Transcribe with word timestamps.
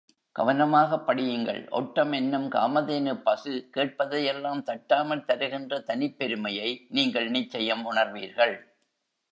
கவனமாகப் 0.35 1.03
படியுங்கள், 1.07 1.69
ஒட்டம் 1.71 2.11
என்னும் 2.11 2.47
காமதேனுப் 2.51 3.21
பசு, 3.23 3.69
கேட்பதையெல்லாம் 3.71 4.63
தட்டாமல் 4.63 5.25
தருகின்ற 5.25 5.79
தனிப் 5.81 6.17
பெருமையை 6.17 6.69
நீங்கள் 6.89 7.29
நிச்சயம் 7.29 7.85
உணர்வீர்கள்! 7.85 8.57